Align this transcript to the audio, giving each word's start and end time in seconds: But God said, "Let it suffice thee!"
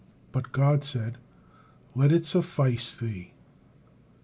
But 0.31 0.51
God 0.51 0.83
said, 0.83 1.19
"Let 1.93 2.11
it 2.11 2.25
suffice 2.25 2.91
thee!" 2.91 3.33